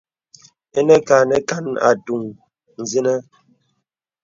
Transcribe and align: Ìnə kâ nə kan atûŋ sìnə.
Ìnə 0.79 0.95
kâ 1.07 1.15
nə 1.29 1.37
kan 1.49 1.65
atûŋ 1.87 2.21
sìnə. 2.89 3.13